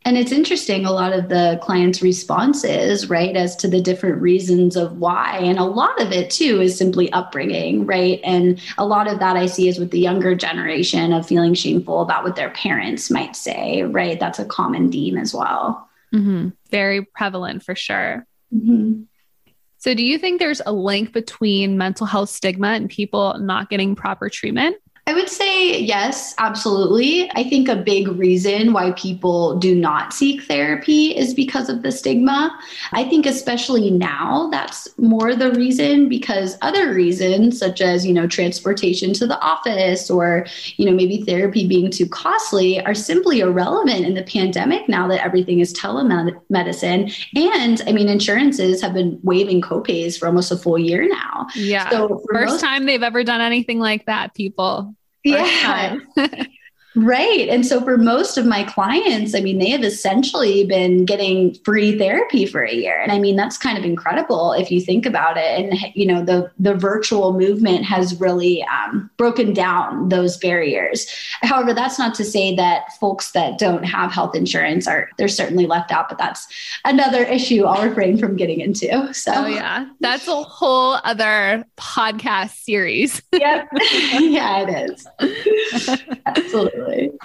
And 0.06 0.18
it's 0.18 0.32
interesting, 0.32 0.86
a 0.86 0.92
lot 0.94 1.12
of 1.12 1.28
the 1.28 1.60
clients' 1.62 2.02
responses, 2.02 3.10
right, 3.10 3.36
as 3.36 3.58
to 3.58 3.68
the 3.68 3.82
different 3.82 4.22
reasons 4.22 4.78
of 4.78 5.00
why. 5.00 5.40
And 5.40 5.60
a 5.60 5.66
lot 5.66 6.02
of 6.02 6.14
it, 6.14 6.30
too, 6.30 6.62
is 6.62 6.78
simply 6.78 7.12
upbringing, 7.12 7.86
right? 7.86 8.22
And 8.24 8.62
a 8.78 8.86
lot 8.86 9.12
of 9.12 9.20
that 9.20 9.36
I 9.36 9.48
see 9.48 9.68
is 9.68 9.80
with 9.80 9.92
the 9.92 10.00
younger 10.00 10.34
generation 10.34 11.12
of 11.12 11.28
feeling 11.28 11.54
shameful 11.54 12.02
about 12.02 12.24
what 12.24 12.38
their 12.38 12.52
parents 12.52 13.12
might 13.12 13.36
say, 13.36 13.84
right? 13.84 14.18
That's 14.18 14.40
a 14.40 14.46
common 14.46 14.90
theme 14.94 15.18
as 15.18 15.34
well. 15.34 15.90
Mm-hmm. 16.16 16.50
Very 16.72 17.04
prevalent 17.04 17.64
for 17.64 17.76
sure. 17.76 18.26
Mm-hmm. 18.56 19.02
So, 19.80 19.94
do 19.94 20.04
you 20.04 20.18
think 20.18 20.40
there's 20.40 20.62
a 20.66 20.72
link 20.72 21.14
between 21.14 21.78
mental 21.78 22.08
health 22.08 22.30
stigma 22.30 22.70
and 22.70 22.90
people 22.90 23.38
not 23.40 23.70
getting 23.70 23.96
proper 23.96 24.30
treatment? 24.30 24.78
I 25.08 25.14
would 25.14 25.30
say 25.30 25.80
yes, 25.80 26.36
absolutely. 26.38 27.32
I 27.34 27.46
think 27.46 27.70
a 27.70 27.78
big 27.78 28.10
reason 28.10 28.74
why 28.74 28.92
people 28.92 29.58
do 29.58 29.74
not 29.74 30.12
seek 30.12 30.44
therapy 30.44 31.18
is 31.18 31.34
because 31.34 31.70
of 31.70 31.82
the 31.82 31.94
stigma. 31.94 32.54
I 32.92 33.06
think 33.06 33.26
especially 33.26 33.90
now 33.90 34.50
that's 34.52 34.90
more 34.98 35.34
the 35.34 35.54
reason 35.54 36.10
because 36.10 36.58
other 36.62 36.94
reasons 36.94 37.58
such 37.58 37.80
as, 37.80 38.06
you 38.06 38.14
know, 38.14 38.28
transportation 38.28 39.14
to 39.14 39.26
the 39.26 39.40
office 39.40 40.10
or, 40.10 40.46
you 40.76 40.86
know, 40.86 40.92
maybe 40.92 41.22
therapy 41.22 41.66
being 41.66 41.90
too 41.90 42.08
costly 42.08 42.82
are 42.82 42.94
simply 42.94 43.40
irrelevant 43.40 44.06
in 44.06 44.14
the 44.14 44.24
pandemic 44.24 44.90
now 44.90 45.08
that 45.08 45.24
everything 45.24 45.62
is 45.62 45.74
telemedicine 45.74 47.16
and 47.34 47.82
I 47.88 47.94
mean 47.94 48.10
insurances 48.10 48.82
have 48.82 48.94
been 48.94 49.20
waiving 49.24 49.62
copays 49.62 50.20
for 50.20 50.28
almost 50.28 50.52
a 50.52 50.58
full 50.58 50.78
year 50.78 51.08
now. 51.08 51.48
Yeah. 51.56 51.90
So 51.92 52.22
first 52.30 52.52
most- 52.56 52.62
time 52.62 52.86
they've 52.86 53.02
ever 53.02 53.24
done 53.24 53.40
anything 53.40 53.80
like 53.80 54.06
that, 54.08 54.34
people 54.34 54.97
yeah. 55.24 55.98
Right. 56.98 57.48
And 57.48 57.64
so 57.64 57.80
for 57.82 57.96
most 57.96 58.40
of 58.40 58.48
my 58.48 58.64
clients, 58.64 59.36
I 59.36 59.40
mean, 59.40 59.60
they 59.60 59.70
have 59.70 59.84
essentially 59.84 60.66
been 60.66 61.06
getting 61.06 61.54
free 61.64 61.96
therapy 61.96 62.48
for 62.48 62.64
a 62.64 62.74
year. 62.74 63.00
And 63.00 63.12
I 63.12 63.20
mean, 63.20 63.36
that's 63.36 63.56
kind 63.56 63.78
of 63.78 63.84
incredible 63.84 64.54
if 64.54 64.72
you 64.72 64.82
think 64.82 65.06
about 65.06 65.38
it. 65.38 65.46
And, 65.46 65.78
you 65.94 66.08
know, 66.08 66.26
the, 66.26 66.52
the 66.58 66.74
virtual 66.74 67.34
movement 67.34 67.86
has 67.86 68.20
really 68.20 68.64
um, 68.64 69.12
broken 69.16 69.54
down 69.54 70.10
those 70.10 70.38
barriers. 70.38 71.06
However, 71.44 71.72
that's 71.72 72.00
not 72.00 72.16
to 72.16 72.26
say 72.26 72.56
that 72.56 72.98
folks 73.00 73.32
that 73.34 73.60
don't 73.60 73.84
have 73.84 74.12
health 74.12 74.36
insurance 74.36 74.88
are, 74.88 75.08
they're 75.20 75.28
certainly 75.28 75.68
left 75.68 75.92
out, 75.92 76.10
but 76.10 76.18
that's 76.18 76.48
another 76.84 77.22
issue 77.22 77.66
I'll 77.66 77.88
refrain 77.88 78.18
from 78.18 78.36
getting 78.38 78.60
into. 78.60 79.14
So, 79.14 79.34
oh, 79.36 79.46
yeah, 79.46 79.88
that's 80.00 80.28
a 80.28 80.42
whole 80.42 81.00
other 81.04 81.64
podcast 81.78 82.56
series. 82.64 83.22
yep. 83.34 83.68
yeah, 84.20 84.66
it 84.68 84.90
is. 84.90 85.08
Absolutely. 86.26 86.87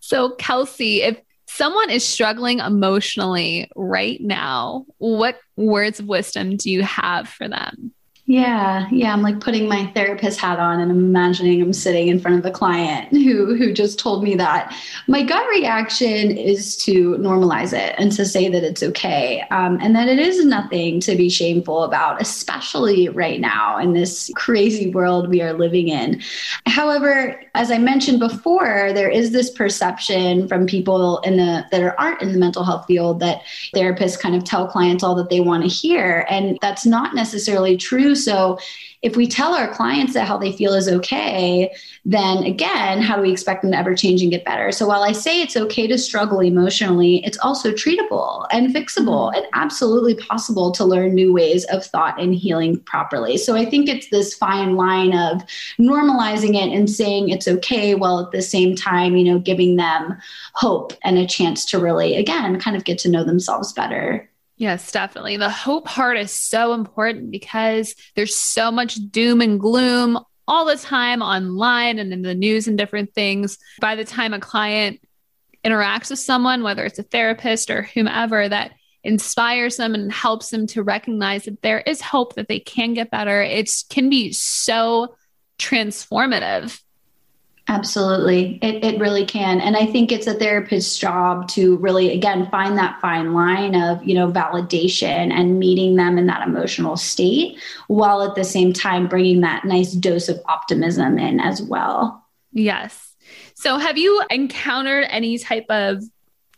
So, 0.00 0.36
Kelsey, 0.36 1.02
if 1.02 1.20
someone 1.46 1.90
is 1.90 2.06
struggling 2.06 2.60
emotionally 2.60 3.68
right 3.74 4.20
now, 4.20 4.86
what 4.98 5.40
words 5.56 5.98
of 5.98 6.06
wisdom 6.06 6.56
do 6.56 6.70
you 6.70 6.84
have 6.84 7.28
for 7.28 7.48
them? 7.48 7.92
Yeah, 8.28 8.88
yeah. 8.90 9.12
I'm 9.12 9.22
like 9.22 9.38
putting 9.38 9.68
my 9.68 9.86
therapist 9.92 10.40
hat 10.40 10.58
on 10.58 10.80
and 10.80 10.90
I'm 10.90 10.98
imagining 10.98 11.62
I'm 11.62 11.72
sitting 11.72 12.08
in 12.08 12.18
front 12.18 12.36
of 12.36 12.44
a 12.44 12.50
client 12.50 13.10
who 13.12 13.54
who 13.54 13.72
just 13.72 14.00
told 14.00 14.24
me 14.24 14.34
that. 14.34 14.74
My 15.06 15.22
gut 15.22 15.46
reaction 15.48 16.36
is 16.36 16.76
to 16.78 17.16
normalize 17.18 17.72
it 17.72 17.94
and 17.98 18.10
to 18.12 18.26
say 18.26 18.48
that 18.48 18.64
it's 18.64 18.82
okay 18.82 19.42
um, 19.52 19.78
and 19.80 19.94
that 19.94 20.08
it 20.08 20.18
is 20.18 20.44
nothing 20.44 20.98
to 21.02 21.14
be 21.14 21.28
shameful 21.28 21.84
about, 21.84 22.20
especially 22.20 23.08
right 23.10 23.40
now 23.40 23.78
in 23.78 23.92
this 23.92 24.28
crazy 24.34 24.90
world 24.90 25.28
we 25.28 25.40
are 25.40 25.52
living 25.52 25.86
in. 25.86 26.20
However, 26.66 27.40
as 27.54 27.70
I 27.70 27.78
mentioned 27.78 28.18
before, 28.18 28.90
there 28.92 29.08
is 29.08 29.30
this 29.30 29.50
perception 29.50 30.48
from 30.48 30.66
people 30.66 31.20
in 31.20 31.36
the 31.36 31.64
that 31.70 31.80
are, 31.80 31.94
aren't 32.00 32.22
in 32.22 32.32
the 32.32 32.38
mental 32.38 32.64
health 32.64 32.86
field 32.86 33.20
that 33.20 33.42
therapists 33.72 34.18
kind 34.18 34.34
of 34.34 34.42
tell 34.42 34.66
clients 34.66 35.04
all 35.04 35.14
that 35.14 35.30
they 35.30 35.38
want 35.38 35.62
to 35.62 35.68
hear, 35.68 36.26
and 36.28 36.58
that's 36.60 36.84
not 36.84 37.14
necessarily 37.14 37.76
true 37.76 38.15
so 38.16 38.58
if 39.02 39.14
we 39.14 39.28
tell 39.28 39.54
our 39.54 39.72
clients 39.72 40.14
that 40.14 40.26
how 40.26 40.36
they 40.36 40.50
feel 40.50 40.74
is 40.74 40.88
okay, 40.88 41.72
then 42.04 42.42
again, 42.44 43.00
how 43.00 43.14
do 43.14 43.22
we 43.22 43.30
expect 43.30 43.62
them 43.62 43.70
to 43.70 43.78
ever 43.78 43.94
change 43.94 44.22
and 44.22 44.30
get 44.30 44.44
better? 44.44 44.72
So 44.72 44.88
while 44.88 45.02
I 45.02 45.12
say 45.12 45.40
it's 45.40 45.56
okay 45.56 45.86
to 45.86 45.98
struggle 45.98 46.40
emotionally, 46.40 47.24
it's 47.24 47.38
also 47.38 47.70
treatable 47.70 48.46
and 48.50 48.74
fixable 48.74 49.28
mm-hmm. 49.28 49.36
and 49.36 49.46
absolutely 49.52 50.16
possible 50.16 50.72
to 50.72 50.84
learn 50.84 51.14
new 51.14 51.32
ways 51.32 51.64
of 51.66 51.84
thought 51.84 52.20
and 52.20 52.34
healing 52.34 52.80
properly. 52.80 53.36
So 53.36 53.54
I 53.54 53.64
think 53.64 53.88
it's 53.88 54.08
this 54.10 54.34
fine 54.34 54.74
line 54.74 55.12
of 55.12 55.42
normalizing 55.78 56.54
it 56.54 56.76
and 56.76 56.90
saying 56.90 57.28
it's 57.28 57.46
okay 57.46 57.94
while 57.94 58.18
at 58.20 58.32
the 58.32 58.42
same 58.42 58.74
time, 58.74 59.16
you 59.16 59.24
know, 59.24 59.38
giving 59.38 59.76
them 59.76 60.16
hope 60.54 60.94
and 61.04 61.18
a 61.18 61.26
chance 61.26 61.64
to 61.66 61.78
really, 61.78 62.16
again, 62.16 62.58
kind 62.58 62.76
of 62.76 62.84
get 62.84 62.98
to 63.00 63.10
know 63.10 63.24
themselves 63.24 63.72
better. 63.72 64.28
Yes, 64.56 64.90
definitely. 64.90 65.36
The 65.36 65.50
hope 65.50 65.84
part 65.84 66.16
is 66.16 66.32
so 66.32 66.72
important 66.72 67.30
because 67.30 67.94
there's 68.14 68.34
so 68.34 68.70
much 68.70 68.94
doom 69.10 69.42
and 69.42 69.60
gloom 69.60 70.18
all 70.48 70.64
the 70.64 70.76
time 70.76 71.22
online 71.22 71.98
and 71.98 72.12
in 72.12 72.22
the 72.22 72.34
news 72.34 72.66
and 72.66 72.78
different 72.78 73.12
things. 73.14 73.58
By 73.80 73.96
the 73.96 74.04
time 74.04 74.32
a 74.32 74.40
client 74.40 75.00
interacts 75.64 76.10
with 76.10 76.20
someone, 76.20 76.62
whether 76.62 76.84
it's 76.84 76.98
a 76.98 77.02
therapist 77.02 77.70
or 77.70 77.82
whomever, 77.82 78.48
that 78.48 78.72
inspires 79.04 79.76
them 79.76 79.94
and 79.94 80.10
helps 80.10 80.50
them 80.50 80.66
to 80.68 80.82
recognize 80.82 81.44
that 81.44 81.62
there 81.62 81.80
is 81.80 82.00
hope 82.00 82.34
that 82.34 82.48
they 82.48 82.60
can 82.60 82.94
get 82.94 83.10
better, 83.10 83.42
it 83.42 83.70
can 83.90 84.08
be 84.08 84.32
so 84.32 85.14
transformative. 85.58 86.80
Absolutely. 87.68 88.60
It, 88.62 88.84
it 88.84 89.00
really 89.00 89.26
can. 89.26 89.60
And 89.60 89.76
I 89.76 89.86
think 89.86 90.12
it's 90.12 90.28
a 90.28 90.34
therapist's 90.34 90.96
job 90.96 91.48
to 91.48 91.76
really, 91.78 92.12
again, 92.12 92.48
find 92.48 92.78
that 92.78 93.00
fine 93.00 93.34
line 93.34 93.74
of, 93.74 94.04
you 94.04 94.14
know, 94.14 94.30
validation 94.30 95.32
and 95.32 95.58
meeting 95.58 95.96
them 95.96 96.16
in 96.16 96.26
that 96.26 96.46
emotional 96.46 96.96
state 96.96 97.58
while 97.88 98.22
at 98.22 98.36
the 98.36 98.44
same 98.44 98.72
time 98.72 99.08
bringing 99.08 99.40
that 99.40 99.64
nice 99.64 99.92
dose 99.92 100.28
of 100.28 100.40
optimism 100.46 101.18
in 101.18 101.40
as 101.40 101.60
well. 101.60 102.24
Yes. 102.52 103.14
So 103.54 103.78
have 103.78 103.98
you 103.98 104.22
encountered 104.30 105.06
any 105.08 105.36
type 105.38 105.66
of 105.68 106.04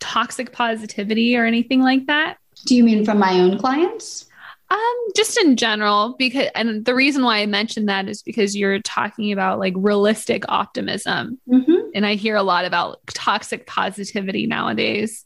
toxic 0.00 0.53
positivity 0.53 1.37
or 1.37 1.47
anything 1.47 1.81
like 1.81 2.07
that? 2.07 2.37
Do 2.67 2.77
you 2.77 2.85
mean 2.85 3.07
from 3.07 3.19
my 3.19 3.41
own 3.41 3.57
clients? 3.57 4.28
Um, 4.71 4.97
just 5.17 5.39
in 5.39 5.57
general, 5.57 6.15
because 6.19 6.49
and 6.55 6.85
the 6.85 6.95
reason 6.95 7.23
why 7.23 7.39
I 7.39 7.47
mentioned 7.47 7.89
that 7.89 8.07
is 8.07 8.23
because 8.23 8.55
you're 8.55 8.81
talking 8.81 9.33
about 9.33 9.59
like 9.59 9.73
realistic 9.77 10.45
optimism, 10.49 11.39
mm-hmm. 11.49 11.89
and 11.95 12.05
I 12.05 12.17
hear 12.17 12.37
a 12.37 12.43
lot 12.43 12.67
about 12.67 13.01
toxic 13.07 13.67
positivity 13.67 14.47
nowadays. 14.47 15.25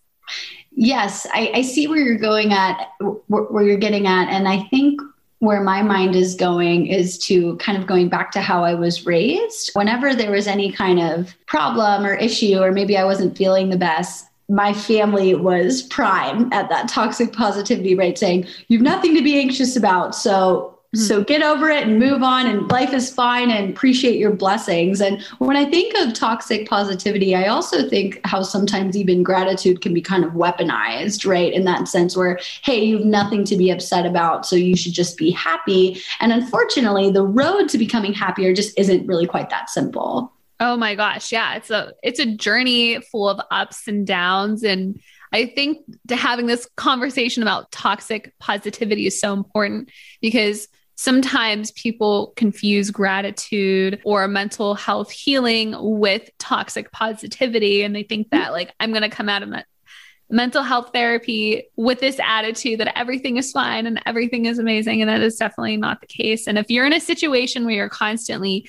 Yes, 0.71 1.27
I, 1.35 1.51
I 1.55 1.63
see 1.63 1.89
where 1.89 1.99
you're 1.99 2.19
going 2.19 2.53
at, 2.53 2.93
where, 3.01 3.43
where 3.43 3.65
you're 3.65 3.79
getting 3.79 4.07
at, 4.07 4.29
and 4.29 4.47
I 4.47 4.63
think 4.71 5.01
where 5.41 5.61
my 5.61 5.83
mind 5.83 6.15
is 6.15 6.37
going 6.37 6.87
is 6.87 7.19
to 7.19 7.57
kind 7.57 7.77
of 7.77 7.89
going 7.89 8.09
back 8.09 8.31
to 8.31 8.41
how 8.41 8.63
I 8.63 8.75
was 8.75 9.07
raised. 9.07 9.73
Whenever 9.75 10.15
there 10.15 10.31
was 10.31 10.47
any 10.47 10.71
kind 10.71 11.01
of 11.01 11.35
problem 11.47 12.07
or 12.07 12.15
issue, 12.15 12.61
or 12.61 12.71
maybe 12.71 12.97
I 12.97 13.05
wasn't 13.05 13.37
feeling 13.37 13.69
the 13.69 13.77
best, 13.77 14.29
my 14.53 14.75
family 14.75 15.35
was 15.35 15.83
prime 15.85 16.53
at 16.53 16.69
that 16.69 16.87
toxic 16.87 17.33
positivity 17.33 17.95
rate 17.95 18.19
saying 18.19 18.47
you've 18.69 18.83
nothing 18.83 19.15
to 19.15 19.23
be 19.23 19.41
anxious 19.41 19.77
about 19.77 20.15
so 20.15 20.79
mm-hmm. 20.95 21.01
so 21.01 21.25
get 21.25 21.43
over 21.43 21.71
it 21.71 21.87
and 21.87 21.99
move 21.99 22.23
on 22.23 22.47
and 22.47 22.71
life 22.71 22.93
is 22.93 23.09
fine 23.13 23.51
and 23.51 23.71
appreciate 23.71 24.19
your 24.19 24.31
blessings. 24.31 25.01
And 25.01 25.23
when 25.39 25.57
i 25.57 25.65
think 25.65 25.95
of 25.97 26.13
toxic 26.13 26.69
positivity 26.69 27.35
i 27.35 27.47
also 27.47 27.89
think 27.89 28.21
how 28.25 28.43
sometimes 28.43 28.95
even 28.95 29.23
gratitude 29.23 29.81
can 29.81 29.95
be 29.95 30.03
kind 30.03 30.23
of 30.23 30.33
weaponized 30.33 31.27
right? 31.27 31.53
In 31.53 31.65
that 31.65 31.89
sense 31.89 32.15
where 32.15 32.39
hey 32.63 32.85
you've 32.85 33.07
nothing 33.07 33.45
to 33.45 33.57
be 33.57 33.71
upset 33.71 34.05
about 34.05 34.45
so 34.45 34.55
you 34.55 34.77
should 34.77 34.93
just 34.93 35.17
be 35.17 35.31
happy. 35.31 36.03
And 36.21 36.31
unfortunately 36.31 37.11
the 37.11 37.25
road 37.25 37.71
to 37.71 37.79
becoming 37.79 38.13
happier 38.13 38.53
just 38.53 38.79
isn't 38.79 39.07
really 39.07 39.27
quite 39.27 39.49
that 39.49 39.71
simple 39.71 40.32
Oh 40.63 40.77
my 40.77 40.95
gosh, 40.95 41.33
yeah, 41.33 41.57
it's 41.57 41.71
a 41.71 41.93
it's 42.05 42.21
a 42.21 42.37
journey 42.37 43.01
full 43.01 43.29
of 43.29 43.41
ups 43.51 43.89
and 43.89 44.07
downs 44.07 44.63
and 44.63 45.01
I 45.33 45.47
think 45.47 45.79
to 46.07 46.15
having 46.15 46.47
this 46.47 46.69
conversation 46.77 47.43
about 47.43 47.73
toxic 47.73 48.33
positivity 48.39 49.07
is 49.07 49.19
so 49.19 49.33
important 49.33 49.91
because 50.21 50.69
sometimes 50.95 51.73
people 51.73 52.33
confuse 52.37 52.93
gratitude 52.93 54.01
or 54.05 54.29
mental 54.29 54.77
health 54.77 55.11
healing 55.11 55.75
with 55.81 56.31
toxic 56.39 56.93
positivity 56.93 57.83
and 57.83 57.97
they 57.97 58.05
think 58.05 58.31
that 58.31 58.53
like 58.53 58.73
I'm 58.79 58.93
going 58.93 59.03
to 59.03 59.09
come 59.09 59.29
out 59.29 59.43
of 59.43 59.53
it 59.53 59.65
mental 60.31 60.63
health 60.63 60.91
therapy 60.95 61.65
with 61.77 61.99
this 61.99 62.21
attitude 62.25 62.79
that 62.81 62.97
everything 62.97 63.37
is 63.37 63.51
fine 63.53 63.87
and 63.87 64.01
everything 64.07 64.47
is 64.47 64.59
amazing 64.59 65.03
and 65.03 65.11
that 65.11 65.21
is 65.21 65.37
definitely 65.37 65.77
not 65.77 66.01
the 66.01 66.07
case. 66.07 66.47
And 66.47 66.57
if 66.57 66.71
you're 66.71 66.87
in 66.87 66.95
a 66.95 67.01
situation 67.01 67.67
where 67.67 67.75
you're 67.75 67.91
constantly 67.91 68.67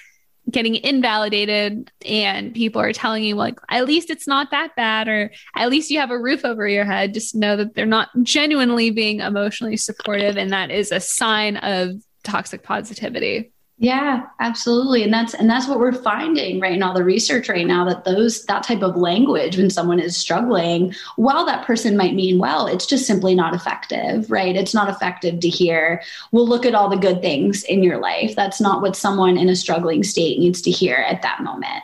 getting 0.51 0.75
invalidated 0.75 1.89
and 2.05 2.53
people 2.53 2.81
are 2.81 2.91
telling 2.91 3.23
you 3.23 3.35
like 3.35 3.57
at 3.69 3.85
least 3.85 4.09
it's 4.09 4.27
not 4.27 4.51
that 4.51 4.75
bad 4.75 5.07
or 5.07 5.31
at 5.55 5.69
least 5.69 5.89
you 5.89 6.00
have 6.00 6.12
a 6.12 6.19
roof 6.19 6.43
over 6.43 6.67
your 6.67 6.83
head 6.83 7.13
just 7.13 7.33
know 7.33 7.55
that 7.55 7.73
they're 7.73 7.85
not 7.85 8.09
genuinely 8.23 8.89
being 8.89 9.21
emotionally 9.21 9.77
supportive 9.77 10.38
and 10.38 10.51
that 10.51 10.69
is 10.69 10.91
a 10.91 11.00
sign 11.00 11.55
of 11.57 11.95
toxic 12.23 12.62
positivity 12.62 13.52
yeah, 13.84 14.28
absolutely. 14.40 15.04
And 15.04 15.13
that's 15.13 15.34
and 15.34 15.50
that's 15.50 15.68
what 15.68 15.78
we're 15.78 15.92
finding 15.92 16.62
right 16.62 16.80
now 16.80 16.94
the 16.94 17.04
research 17.04 17.50
right 17.50 17.68
now 17.68 17.84
that 17.84 18.06
those 18.06 18.46
that 18.46 18.63
type 18.63 18.82
of 18.82 18.96
language 18.96 19.58
when 19.58 19.70
someone 19.70 20.00
is 20.00 20.16
struggling, 20.16 20.96
while 21.18 21.46
that 21.46 21.66
person 21.66 21.98
might 21.98 22.16
mean 22.16 22.40
well, 22.40 22.66
it's 22.66 22.86
just 22.86 23.06
simply 23.06 23.36
not 23.36 23.54
effective, 23.54 24.32
right? 24.32 24.56
It's 24.56 24.74
not 24.74 24.88
effective 24.88 25.42
to 25.42 25.50
hear, 25.50 26.02
"Well, 26.32 26.48
look 26.48 26.66
at 26.66 26.74
all 26.74 26.88
the 26.88 26.96
good 26.96 27.22
things 27.22 27.66
in 27.66 27.84
your 27.84 27.98
life." 27.98 28.38
That's 28.38 28.62
not 28.62 28.82
what 28.82 28.96
someone 28.96 29.38
in 29.38 29.50
a 29.50 29.56
struggling 29.56 30.04
state 30.04 30.40
needs 30.40 30.62
to 30.62 30.72
hear 30.72 30.96
at 30.96 31.22
that 31.22 31.44
moment. 31.44 31.84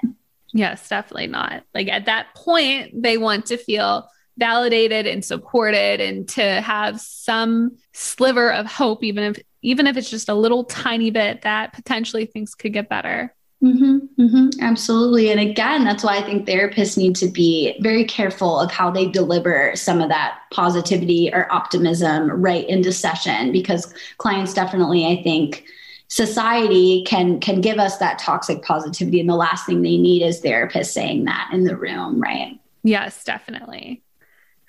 Yes, 0.54 0.88
definitely 0.88 1.28
not. 1.28 1.64
Like 1.76 1.90
at 1.90 2.06
that 2.06 2.34
point, 2.34 3.04
they 3.04 3.18
want 3.18 3.48
to 3.48 3.58
feel 3.58 4.08
validated 4.40 5.06
and 5.06 5.24
supported 5.24 6.02
and 6.02 6.28
to 6.30 6.62
have 6.62 7.00
some 7.00 7.78
sliver 7.94 8.52
of 8.52 8.66
hope 8.66 9.04
even 9.04 9.24
if 9.24 9.40
even 9.62 9.88
if 9.88 9.98
it's 9.98 10.10
just 10.10 10.30
a 10.30 10.34
little 10.34 10.64
tiny 10.64 11.12
bit 11.12 11.42
that 11.42 11.74
potentially 11.74 12.26
things 12.26 12.56
could 12.56 12.74
get 12.74 12.90
better 12.90 13.34
mm-hmm. 13.64 13.98
Mm-hmm, 14.20 14.62
absolutely. 14.62 15.32
And 15.32 15.40
again, 15.40 15.86
that's 15.86 16.04
why 16.04 16.18
I 16.18 16.22
think 16.22 16.46
therapists 16.46 16.98
need 16.98 17.16
to 17.18 17.28
be 17.28 17.78
very 17.80 18.04
careful 18.04 18.60
of 18.60 18.70
how 18.70 18.92
they 18.92 19.08
deliver 19.08 19.74
some 19.76 20.02
of 20.02 20.10
that 20.10 20.40
positivity 20.52 21.30
or 21.34 21.52
optimism 21.52 22.30
right 22.30 22.68
into 22.68 22.92
session 22.92 23.54
because 23.54 23.94
clients 24.18 24.54
definitely, 24.54 25.06
I 25.06 25.24
think, 25.24 25.66
society 26.10 27.04
can 27.06 27.40
can 27.40 27.62
give 27.62 27.78
us 27.78 27.98
that 27.98 28.20
toxic 28.20 28.64
positivity 28.64 29.20
and 29.20 29.30
the 29.30 29.36
last 29.36 29.66
thing 29.66 29.82
they 29.82 29.98
need 29.98 30.24
is 30.24 30.42
therapists 30.42 30.88
saying 30.88 31.26
that 31.26 31.50
in 31.54 31.64
the 31.64 31.78
room 31.78 32.20
right 32.20 32.60
yes 32.84 33.24
definitely 33.24 34.02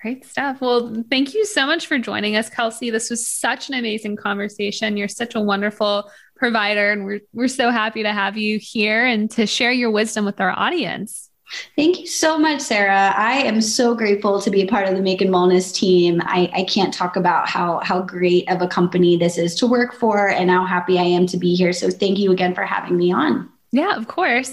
great 0.02 0.25
stuff 0.25 0.61
well 0.61 1.04
thank 1.11 1.35
you 1.35 1.45
so 1.45 1.66
much 1.66 1.87
for 1.87 1.99
joining 1.99 2.37
us 2.37 2.49
kelsey 2.49 2.90
this 2.90 3.11
was 3.11 3.26
such 3.26 3.69
an 3.69 3.75
amazing 3.75 4.16
conversation 4.16 4.97
you're 4.97 5.09
such 5.09 5.35
a 5.35 5.40
wonderful 5.40 6.11
provider 6.37 6.90
and 6.90 7.04
we're 7.04 7.21
we're 7.33 7.49
so 7.49 7.71
happy 7.71 8.02
to 8.02 8.12
have 8.12 8.37
you 8.37 8.59
here 8.59 9.04
and 9.04 9.30
to 9.30 9.47
share 9.47 9.73
your 9.73 9.90
wisdom 9.90 10.25
with 10.25 10.40
our 10.40 10.59
audience 10.59 11.30
Thank 11.75 11.99
you 11.99 12.07
so 12.07 12.38
much, 12.38 12.61
Sarah. 12.61 13.12
I 13.16 13.38
am 13.38 13.61
so 13.61 13.92
grateful 13.95 14.40
to 14.40 14.50
be 14.50 14.62
a 14.62 14.69
part 14.69 14.87
of 14.88 14.95
the 14.95 15.02
Makin 15.02 15.30
Wellness 15.30 15.75
team. 15.75 16.23
I, 16.25 16.49
I 16.54 16.62
can't 16.62 16.95
talk 16.95 17.16
about 17.16 17.49
how, 17.49 17.80
how 17.80 18.02
great 18.02 18.49
of 18.49 18.62
a 18.62 18.69
company 18.69 19.16
this 19.16 19.37
is 19.37 19.57
to 19.57 19.66
work 19.66 19.92
for 19.92 20.28
and 20.28 20.49
how 20.49 20.64
happy 20.64 20.97
I 20.97 21.02
am 21.02 21.26
to 21.26 21.37
be 21.37 21.57
here. 21.57 21.73
So 21.73 21.90
thank 21.90 22.19
you 22.19 22.30
again 22.30 22.54
for 22.54 22.62
having 22.62 22.97
me 22.97 23.11
on. 23.12 23.49
Yeah, 23.73 23.97
of 23.97 24.07
course. 24.07 24.50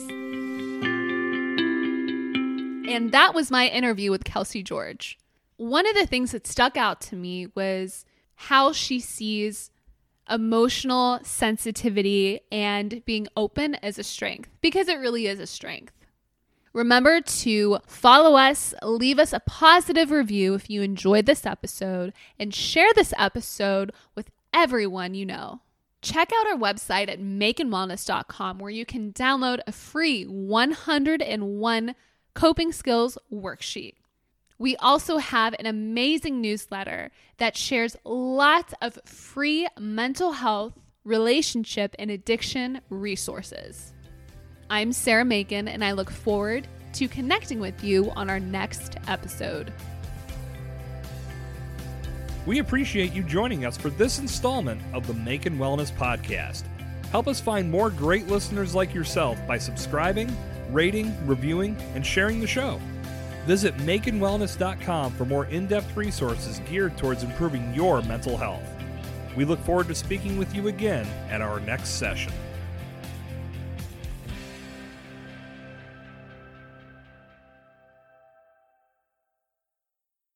And 2.90 3.12
that 3.12 3.36
was 3.36 3.52
my 3.52 3.68
interview 3.68 4.10
with 4.10 4.24
Kelsey 4.24 4.64
George. 4.64 5.20
One 5.58 5.88
of 5.88 5.96
the 5.96 6.06
things 6.06 6.32
that 6.32 6.48
stuck 6.48 6.78
out 6.78 7.02
to 7.02 7.16
me 7.16 7.48
was 7.56 8.06
how 8.36 8.72
she 8.72 9.00
sees 9.00 9.72
emotional 10.30 11.20
sensitivity 11.24 12.42
and 12.52 13.04
being 13.06 13.28
open 13.36 13.76
as 13.76 13.98
a 13.98 14.04
strength, 14.04 14.50
because 14.62 14.88
it 14.88 15.00
really 15.00 15.28
is 15.28 15.40
a 15.40 15.48
strength. 15.48 15.94
Remember 16.74 17.22
to 17.22 17.80
follow 17.88 18.38
us, 18.38 18.76
leave 18.84 19.18
us 19.18 19.34
a 19.34 19.40
positive 19.40 20.12
review 20.12 20.54
if 20.54 20.70
you 20.70 20.84
enjoyed 20.84 21.26
this 21.26 21.46
episode, 21.46 22.14
and 22.38 22.54
share 22.54 22.94
this 22.94 23.14
episode 23.18 23.92
with 24.16 24.30
everyone 24.54 25.16
you 25.16 25.26
know. 25.26 25.62
Check 26.04 26.32
out 26.36 26.48
our 26.48 26.58
website 26.58 27.10
at 27.10 27.20
makinwellness.com 27.20 28.60
where 28.60 28.70
you 28.70 28.86
can 28.86 29.12
download 29.12 29.60
a 29.66 29.72
free 29.72 30.26
101 30.26 31.96
coping 32.36 32.72
skills 32.72 33.18
worksheet. 33.34 33.96
We 34.60 34.76
also 34.78 35.18
have 35.18 35.54
an 35.60 35.68
amazing 35.68 36.42
newsletter 36.42 37.12
that 37.38 37.56
shares 37.56 37.96
lots 38.04 38.74
of 38.82 38.98
free 39.06 39.68
mental 39.80 40.32
health, 40.32 40.74
relationship, 41.04 41.96
and 42.00 42.10
addiction 42.10 42.82
resources. 42.90 43.94
I'm 44.72 44.94
Sarah 44.94 45.26
Makin, 45.26 45.68
and 45.68 45.84
I 45.84 45.92
look 45.92 46.10
forward 46.10 46.68
to 46.94 47.08
connecting 47.08 47.60
with 47.60 47.84
you 47.84 48.10
on 48.16 48.32
our 48.32 48.40
next 48.40 48.98
episode. 49.08 49.72
We 52.48 52.58
appreciate 52.58 53.14
you 53.14 53.22
joining 53.22 53.64
us 53.64 53.78
for 53.78 53.92
this 53.92 54.18
installment 54.18 54.82
of 54.92 55.06
the 55.06 55.14
Makin 55.14 55.60
Wellness 55.60 55.92
Podcast. 55.92 56.64
Help 57.12 57.28
us 57.28 57.40
find 57.40 57.70
more 57.70 57.92
great 57.92 58.28
listeners 58.28 58.74
like 58.74 58.92
yourself 58.92 59.38
by 59.48 59.60
subscribing, 59.60 60.36
rating, 60.72 61.16
reviewing, 61.28 61.78
and 61.94 62.04
sharing 62.04 62.40
the 62.40 62.48
show. 62.48 62.82
Visit 63.48 63.78
makinwellness.com 63.78 65.14
for 65.14 65.24
more 65.24 65.46
in 65.46 65.68
depth 65.68 65.96
resources 65.96 66.60
geared 66.70 66.98
towards 66.98 67.24
improving 67.24 67.74
your 67.74 68.02
mental 68.02 68.36
health. 68.36 68.62
We 69.38 69.46
look 69.46 69.60
forward 69.62 69.88
to 69.88 69.96
speaking 69.96 70.38
with 70.38 70.54
you 70.54 70.68
again 70.68 71.08
at 71.30 71.42
our 71.42 71.62
next 71.62 71.92
session. 71.92 72.34